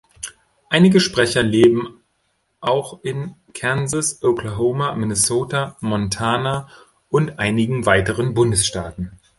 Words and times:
Einige 0.71 0.99
Sprecher 0.99 1.43
leben 1.43 2.01
auch 2.59 3.03
in 3.03 3.35
Kansas, 3.53 4.23
Oklahoma, 4.23 4.95
Minnesota, 4.95 5.77
Montana 5.79 6.67
und 7.09 7.37
einigen 7.37 7.85
weiteren 7.85 8.33
Bundesstaaten. 8.33 9.19